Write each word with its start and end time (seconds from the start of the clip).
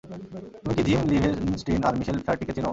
তুমি 0.55 0.73
কি 0.77 0.83
Jim 0.87 1.01
Levenstein 1.11 1.81
আর 1.87 1.93
মিশেল 1.99 2.17
ফ্ল্যারটিকে 2.23 2.53
চেনো? 2.55 2.69